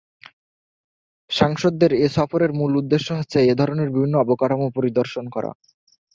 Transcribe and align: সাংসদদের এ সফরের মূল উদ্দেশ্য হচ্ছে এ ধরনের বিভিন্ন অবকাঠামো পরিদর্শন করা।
সাংসদদের 1.29 1.91
এ 1.97 2.07
সফরের 2.09 2.51
মূল 2.53 2.71
উদ্দেশ্য 2.77 3.07
হচ্ছে 3.13 3.37
এ 3.43 3.53
ধরনের 3.59 3.89
বিভিন্ন 3.89 4.15
অবকাঠামো 4.19 4.67
পরিদর্শন 4.77 5.25
করা। 5.29 5.51